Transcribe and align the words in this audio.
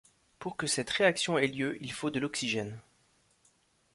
Pour 0.39 0.57
que 0.57 0.65
cette 0.65 0.89
réaction 0.89 1.37
ait 1.37 1.45
lieu, 1.45 1.77
il 1.79 1.91
faut 1.91 2.09
de 2.09 2.19
l'oxygène. 2.19 2.81